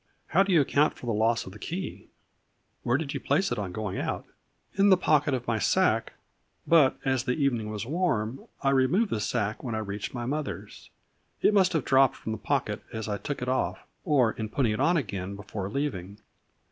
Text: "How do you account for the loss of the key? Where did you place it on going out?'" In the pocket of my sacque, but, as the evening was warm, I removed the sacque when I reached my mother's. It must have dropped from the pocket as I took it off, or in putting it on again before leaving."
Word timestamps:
"How 0.33 0.41
do 0.41 0.51
you 0.51 0.59
account 0.61 0.95
for 0.95 1.05
the 1.05 1.13
loss 1.13 1.45
of 1.45 1.51
the 1.51 1.59
key? 1.59 2.07
Where 2.81 2.97
did 2.97 3.13
you 3.13 3.19
place 3.19 3.51
it 3.51 3.59
on 3.59 3.71
going 3.71 3.99
out?'" 3.99 4.25
In 4.79 4.89
the 4.89 4.97
pocket 4.97 5.35
of 5.35 5.45
my 5.45 5.59
sacque, 5.59 6.13
but, 6.65 6.97
as 7.05 7.25
the 7.25 7.33
evening 7.33 7.69
was 7.69 7.85
warm, 7.85 8.45
I 8.63 8.71
removed 8.71 9.11
the 9.11 9.19
sacque 9.19 9.61
when 9.63 9.75
I 9.75 9.77
reached 9.77 10.11
my 10.15 10.25
mother's. 10.25 10.89
It 11.43 11.53
must 11.53 11.73
have 11.73 11.85
dropped 11.85 12.15
from 12.15 12.31
the 12.31 12.39
pocket 12.39 12.81
as 12.91 13.07
I 13.07 13.19
took 13.19 13.43
it 13.43 13.47
off, 13.47 13.85
or 14.03 14.31
in 14.31 14.49
putting 14.49 14.71
it 14.71 14.79
on 14.79 14.97
again 14.97 15.35
before 15.35 15.69
leaving." 15.69 16.17